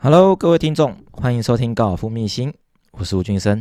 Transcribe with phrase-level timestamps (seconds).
[0.00, 2.54] Hello，各位听众，欢迎收听高尔夫秘辛，
[2.92, 3.60] 我是吴俊生。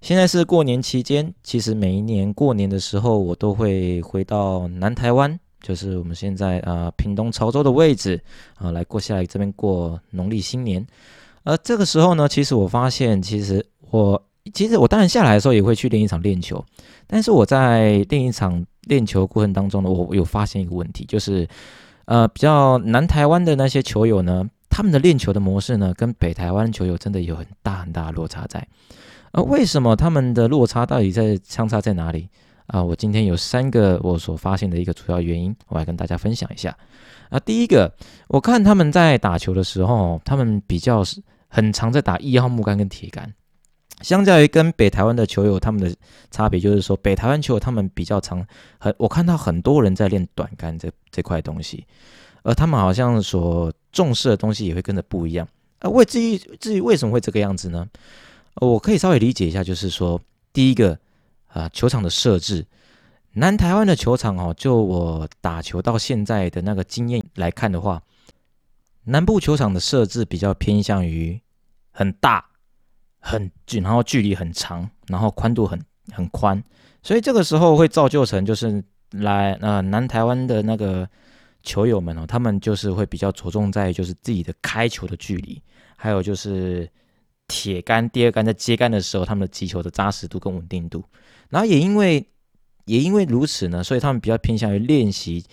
[0.00, 8.20] 现在是过年期间，其实每一年过年的时候，我都会回到南台湾，就是我们现在啊屏东潮州的位置
[8.56, 10.84] 啊，来过下来这边过农历新年。
[11.44, 14.20] 而这个时候呢，其实我发现，其实我
[14.52, 16.64] 其实我当然下来的时候也会去练一场练球，
[17.06, 21.48] 但是我在练一场练球过程当中呢，我有发现一个问题，就是
[22.06, 24.50] 呃比较南台湾的那些球友呢。
[24.80, 28.66] 他们的练球的模式呢，跟北台湾球友真的有很大很大的落差在。
[29.30, 32.30] 而为什么他们的落差到底在相差在哪里
[32.66, 32.82] 啊？
[32.82, 36.74] 我今天有三个我所发现的一个主要原因，我来跟大家分享一下。
[37.28, 37.94] 啊，第一个，
[38.28, 43.30] 我看他们在打球的时候，他们比较是很常在打一号木杆跟铁杆，
[44.00, 45.94] 相较于跟北台湾的球友，他们的
[46.30, 48.42] 差别就是说，北台湾球友他们比较常，
[48.78, 51.86] 很我看到很多人在练短杆这这块东西。
[52.42, 55.46] 而他们好像所重视的东西也会跟着不一样。
[55.80, 57.88] 啊，为至于至于为什么会这个样子呢？
[58.56, 60.20] 我可以稍微理解一下，就是说，
[60.52, 60.98] 第一个
[61.48, 62.66] 啊，球场的设置，
[63.32, 68.02] 南台湾的球场哦，就我打球到现在的那个经验来看的话，
[69.04, 71.40] 南部球场的设置比较偏向于
[71.90, 72.44] 很大、
[73.18, 75.80] 很距，然后距离很长，然后宽度很
[76.12, 76.62] 很宽，
[77.02, 81.08] 所以这个时候会造就成就是来呃南台湾的那个。
[81.62, 85.60] 球友们哦，他们就是会比较着重在就是自己的开球的距离，
[85.96, 86.88] 还有就是
[87.48, 91.04] 铁杆、第二杆在接杆的时候，他们的击球的扎实度跟稳定度。
[91.48, 92.26] 然后也因为
[92.84, 95.44] 也因为如此呢，所以他们比较偏向于练习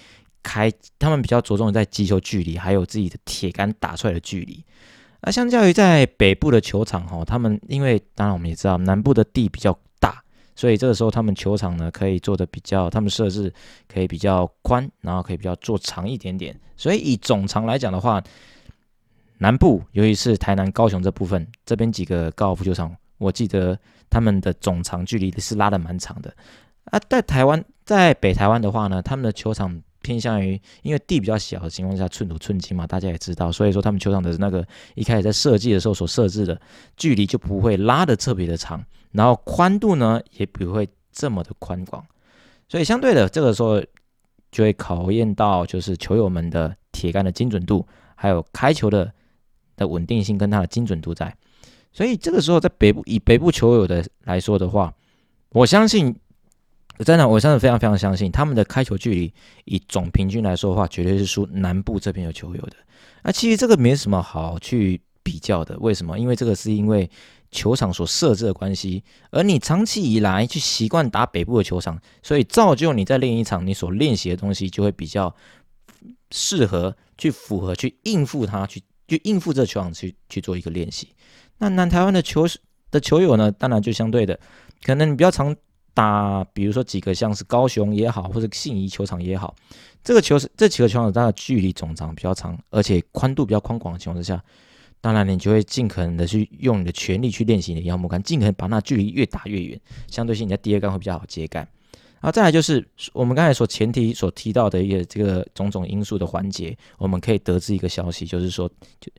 [0.43, 4.63] 开，他们比较着重在击球距离，还有自己的铁杆打出来的距离。
[5.21, 9.77] 那相较于在北部的球场哈，他们因为当然我们也知道南部的地比较。
[10.57, 13.53] 所以这个时候，他们球场呢可以做的比较，他们设置
[13.87, 16.59] 可以比较宽，然后可以比较做长一点点。
[16.75, 18.21] 所以以总长来讲的话，
[19.37, 26.35] 南部尤其是台南、高雄这部分，这边几个高尔夫球场，我记得他们的总长距离是拉的蛮长的。
[26.85, 29.81] 啊，在台湾，在北台湾的话呢，他们的球场。
[29.99, 34.65] 偏向于，因为地比较小的情况下，寸土寸金嘛，大家也知道，所以说他们球场的那个
[34.95, 36.61] 一开始在设计的时候所设置的
[36.95, 38.81] 距离就不会拉的特别的长，
[39.11, 42.05] 然后宽度呢也不会这么的宽广，
[42.67, 43.81] 所以相对的这个时候
[44.51, 47.85] 就会考验到就是球友们的铁杆的精准度，
[48.15, 49.11] 还有开球的
[49.75, 51.35] 的稳定性跟它的精准度在，
[51.91, 54.93] 所以这个时候在北部以北部球友的来说的话，
[55.49, 56.15] 我相信。
[57.05, 59.31] 真的，我真的非常非常相信他们的开球距离，
[59.65, 62.73] 以总平均来说的话，绝对是输南部这边有球友的。
[63.21, 66.17] 那其实这个没什么好去比较的，为什么？
[66.17, 67.07] 因为这个是因为
[67.51, 75.33] 球场所设置的关系，而你长期以来去习惯打北部的球场，所以造就你在练一场，你所练习的东西就会比较
[76.31, 81.09] 适合去符合去应付它，去去应付这球场去去做一个练习。
[81.57, 82.45] 那南台湾的球
[82.91, 84.39] 的球友呢，当然就相对的，
[84.83, 85.55] 可能你比较常。
[85.93, 89.55] 打，比如说几个像是高雄也好，或者信宜球场也好，
[90.03, 94.39] 这个球是这几个球场它的距离总长比较长，而且宽度比较宽广的情况之下，
[95.07, 99.79] 当然你就会尽可能的去用你的全力去练习你的腰木杆，尽可能把那距离越打越远，
[100.09, 101.65] 相对性你的第二杆会比较好接杆。
[102.15, 108.69] 然后再来就是我们刚才所前提所提到的一个这个种种因素的环节，我们可以得知一个消息，就是说
[108.99, 109.09] 就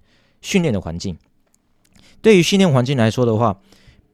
[0.43, 1.17] 训练的环境，
[2.21, 3.59] 对于训练环境来说的话，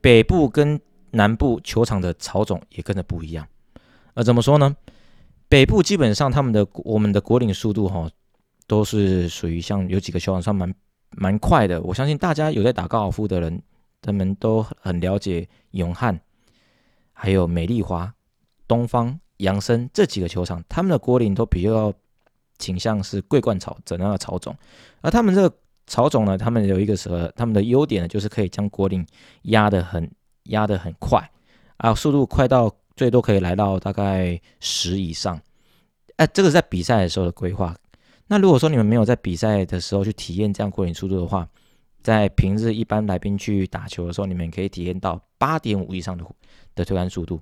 [0.01, 0.81] 北部跟
[1.11, 3.45] 南部球场的草种也跟着不一样，
[4.15, 4.77] 呃，怎么说呢？
[5.49, 8.09] 北部基本上他们的我们的国岭速度哈，
[8.69, 10.73] 都是属于像有几个球场算蛮
[11.17, 11.81] 蛮快的。
[11.83, 13.63] 我相信大家有在打高尔夫的人，
[14.01, 16.19] 他们都很了解永汉，
[17.13, 18.13] 还有美丽华、
[18.69, 21.93] 东方、扬生这几个球场，他们的国岭都比较
[22.59, 24.57] 倾向是桂冠草怎样的草种，
[25.01, 27.31] 而他们这个草种呢，他们有一个什么？
[27.37, 29.07] 他们的优点呢，就是可以将国岭
[29.43, 30.11] 压得很。
[30.49, 31.31] 压得很快
[31.79, 35.41] 啊，速度快到最多可以来到大概十以上。
[36.17, 37.75] 哎，这个在比赛的时候的规划。
[38.27, 41.49] 那如果说你们没有在比赛的时候去体验这样过岭速度的话，
[42.03, 46.25] 在平日一般来宾去打球的时候，你们可以体验到八点五以上的
[46.75, 47.41] 的推杆速度。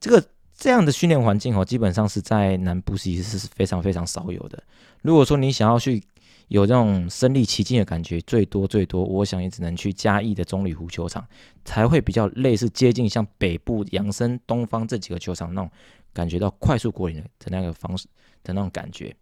[0.00, 0.22] 这个
[0.56, 4.62] 这样的训练环境哦，基本上是在南部其实是非常非常少有的。
[5.02, 6.02] 如果说你想要去，
[6.48, 11.26] 有这种身临其境的感觉，最多最多，我想也只能去嘉义的中里湖球场，
[11.64, 15.70] 才会比较类似接近像北部扬生、东方这几个球场那种
[16.12, 18.06] 感觉到快速过瘾的那个方式
[18.42, 19.14] 的那种感觉。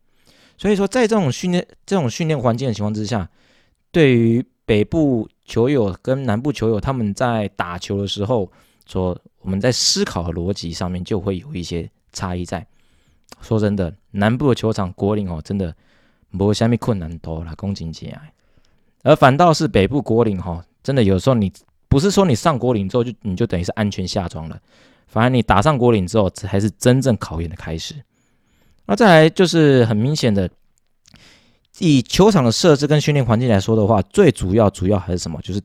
[0.56, 3.28] 所以说，在这种训练、这种训练环境的情况之下，
[3.90, 8.50] 对于北部球友跟南部球友他们在打球的时候，
[8.86, 12.66] 说我们在思考的逻辑上面就会有一些差异在。
[13.40, 15.74] 说真的，南部的球场国岭哦，真的。
[16.36, 18.10] 无虾米困难多啦，讲真正
[19.04, 21.52] 而反倒是北部国岭哈，真的有时候你
[21.88, 24.60] 不是说你上国岭之后就你就等于是安全下庄了，
[25.06, 27.94] 反而你打上国岭之后才是真正考验的开始。
[28.86, 30.50] 那再来就是很明显的，
[31.78, 35.40] 以球场的设置跟训练环境来说的话，最主要主要还是什么？
[35.42, 35.60] 就是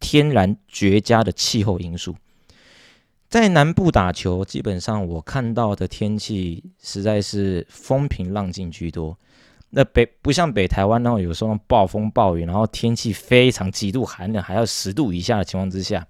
[0.00, 2.16] 天然绝佳的气候因素。
[3.28, 9.18] 在南部打球，基本上我看到的天气实在是风平浪静居多。
[9.70, 16.06] 那北不像北台湾那种有时候暴风暴雨，然后天气非常极度寒冷，还要十度以下的情况之下，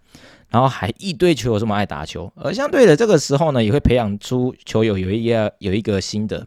[0.50, 2.32] 然后还一堆球友这么爱打球。
[2.36, 6.46] 而相对的这个时候呢，也会培养出球友有一个有一个心得，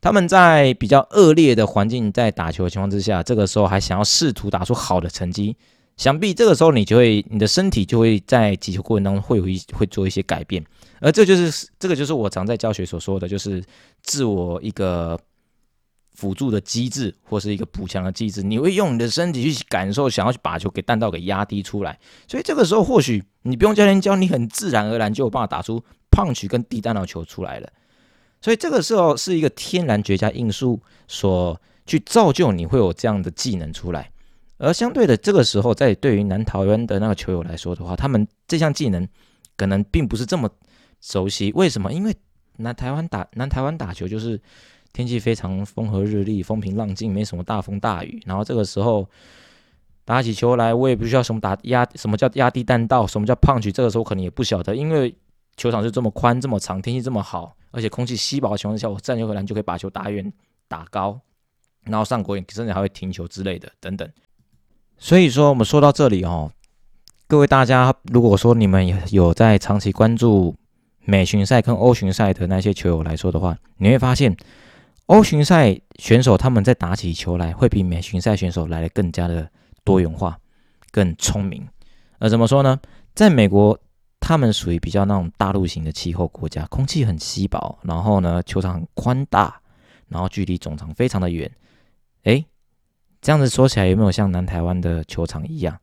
[0.00, 5.56] 他们在比较恶劣的环境在打球的情况之下，这个时候还想要试图打出好的成绩。
[5.98, 10.64] 想必这个时候你就会，你的身体就会在击球过程当中会有一会做一些改变，
[11.00, 13.62] 而这就是这个就是我常在教学所说的，就是
[14.02, 15.20] 自我一个
[16.14, 21.98] 辅助的机制或是一个补强的机制，你会用你的身体去感受，想要去把球给弹道给压低出来，
[22.28, 27.72] 所以这个时候或许你不用教练教，你很自然而然就有办法打出胖曲跟低弹道球出来了，
[28.40, 34.10] 所以这个时候是一个天然绝佳因素所去造就你会有这样的技能出来。
[34.58, 39.08] 而相对的，这个时候在对于南台湾的那个球友来说的话，他们这项技能
[39.56, 40.48] 可能并不是这么
[41.00, 41.50] 熟悉。
[41.56, 41.92] 为什么？
[41.92, 42.14] 因为
[42.58, 44.40] 南台湾打南台湾打球就是
[44.92, 48.22] 天气非常风和日丽、风平浪静，没什么大风大雨。
[48.26, 49.08] 然后这个时候
[50.04, 53.72] 打起球来，我也不需要什么打压，什么叫压低弹道，什么叫胖曲。
[53.72, 55.14] 这个时候可能也不晓得，因为
[55.56, 60.32] 球场就这么宽、这么长，天气这么好，而且空气稀薄的情况下，我站球可能就可以把球打远、
[60.68, 61.18] 打高，
[61.84, 64.08] 然后上国远，甚至还会停球之类的等等。
[64.98, 66.52] 所以说，我们说到这里哦，
[67.26, 70.54] 各位大家，如果说你们有在长期关注
[71.04, 74.36] 美巡赛跟欧巡赛的那些球友来说的话，你会发现，
[75.06, 79.48] 欧巡赛选手他们在打起球来，会比美巡赛选手来的更加的
[79.84, 80.38] 多元化、
[80.90, 81.66] 更聪明。
[82.18, 82.80] 而怎么说呢？
[83.14, 83.78] 在美国，
[84.20, 89.60] 他们属于比较那种大陆型的气候国家，空气很稀薄，然后呢，球场很宽大，
[90.08, 91.50] 然后距离总场非常的远，
[92.22, 92.46] 诶，
[93.20, 95.78] 这样子说起来有没有像南台湾的球场一样？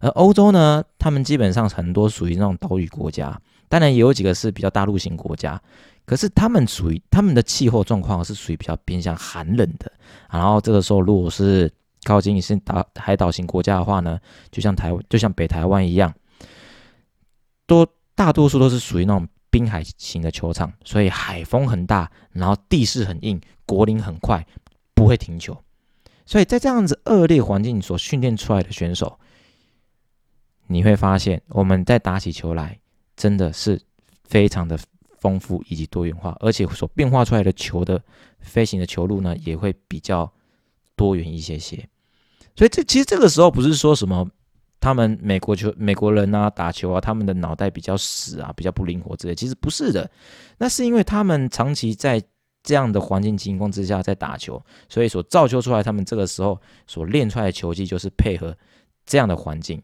[0.00, 5.60] 而欧洲呢，他们基本上很多属于那种岛屿国家，当然也有几个是比较大陆型国家。
[6.04, 9.92] 可是他们属于他们的气候状况是属于比较偏向寒冷的。
[10.30, 11.70] 然后这个时候，如果是
[12.04, 14.18] 靠近你是岛海岛型国家的话呢，
[14.50, 16.14] 就像台就像北台湾一样，
[17.66, 24.46] 多大多数都是属于那种滨海型的球场，所以海风很大，然后地势很硬，国林很快，
[24.94, 25.54] 不会停球。
[26.24, 29.18] 所以在这样子恶劣环境所训练出来的选手，
[30.68, 32.78] 你会发现我们在打起球来
[33.16, 33.80] 真的是
[34.22, 34.78] 非常的
[35.18, 38.00] 丰富以及多元化，而且所变化出来的球的
[38.38, 40.32] 飞行的球路呢也会比较
[40.94, 41.76] 多元一些些。
[42.54, 44.30] 所以这其实这个时候不是说什么
[44.78, 50.08] 他们美国球美国人啊打球啊他们的脑袋比较死啊比较不灵活之类，其实不是的，
[50.58, 52.22] 那是因为他们长期在。
[52.64, 58.54] 这样的环境情况之下在打球，所以所造就出来他们这个时候所练出来的球技就是配合
[59.06, 59.80] 这样的环境。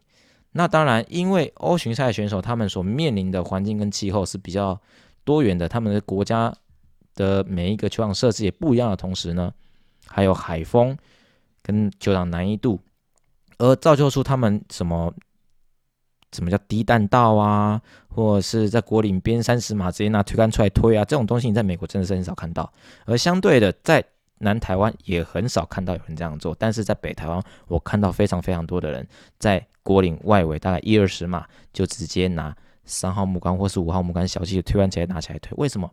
[0.57, 4.79] 那当然，因为欧巡赛选手他们所面临的环境跟气候是比较
[5.25, 6.53] 多元的，他们的国家
[7.13, 9.53] 的每一个球场设置也不一样的同时呢，
[10.07, 10.97] 还有海风
[11.61, 12.79] 跟球场难易度，
[13.57, 15.13] 而造就出他们什么。
[16.31, 17.81] 什么叫低弹道啊？
[18.09, 21.05] 或者是在国岭边三十码直接拿推杆出来推啊？
[21.05, 22.69] 这种东西你在美国真的是很少看到，
[23.05, 24.03] 而相对的，在
[24.39, 26.53] 南台湾也很少看到有人这样做。
[26.59, 29.07] 但是在北台湾，我看到非常非常多的人
[29.39, 35.55] 在国岭外围大概一二十码就直接拿三号木杆或是五号木杆小气的推杆起来拿起来推。
[35.57, 35.89] 为什么？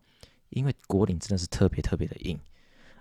[0.48, 2.38] 因为国岭真的是特别特别的硬，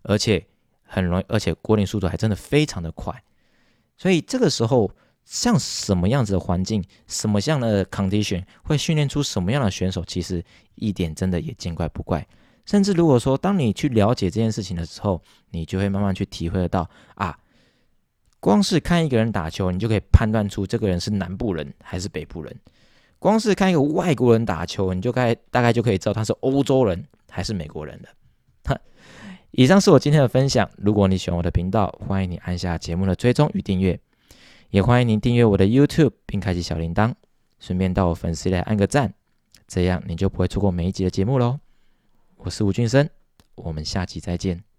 [0.03, 0.45] 而且
[0.83, 3.23] 很容易，而且国岭速度还真的非常的快，
[3.97, 4.91] 所以这个时候。
[5.23, 10.43] 像什么样子的环境，什么样的 condition 会训练出什么样的选手，其实
[10.73, 12.27] 一点真的也见怪不怪。
[12.65, 15.21] 甚至如果说当你去了解这件事情的时候，
[15.51, 17.37] 你就会慢慢去体会得到啊，
[18.41, 22.51] 光是看一个人打球，你就可以判断出这个人是南部人还是北部人；
[23.19, 28.09] 光是看一个外国人打球，你就该大概就可以知道他是欧洲人还是美国人了。
[28.63, 28.75] 哈，
[29.51, 30.67] 以上是我今天的分享。
[30.77, 33.97] 如果你喜欢我的频道，欢迎你按下节目的追踪与订阅。
[34.71, 37.13] 也欢迎您订阅我的 YouTube，并开启小铃铛，
[37.59, 39.13] 顺便到我粉丝来按个赞，
[39.67, 41.59] 这样你就不会错过每一集的节目喽。
[42.37, 43.07] 我是吴俊生，
[43.53, 44.70] 我们下期再见。